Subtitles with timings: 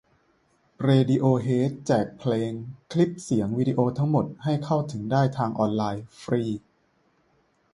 [0.83, 2.51] เรดิโอเฮด แจกเพลง
[2.91, 6.43] คลิปเสียง วิดีโอทั้งหมด ให้เข้าถึงได้ทางออนไลน์ ฟรี